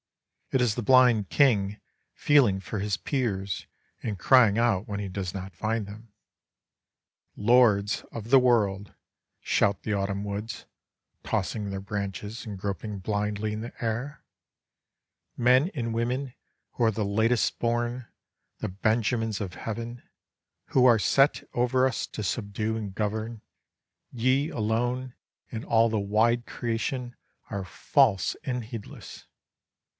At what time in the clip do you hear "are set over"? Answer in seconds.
20.85-21.87